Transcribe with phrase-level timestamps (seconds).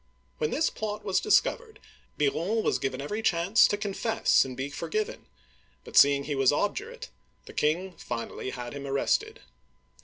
[0.39, 1.79] When this plot was discovered,
[2.17, 5.27] Biron was given every chance to confess and be forgiven,
[5.83, 7.09] but seeing he was ob durate,
[7.45, 9.41] the king finally had him arrested.